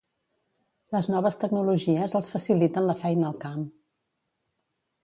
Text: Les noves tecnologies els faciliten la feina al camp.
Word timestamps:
Les 0.95 1.09
noves 1.15 1.37
tecnologies 1.43 2.17
els 2.21 2.33
faciliten 2.37 2.89
la 2.89 2.97
feina 3.05 3.31
al 3.31 3.39
camp. 3.47 3.71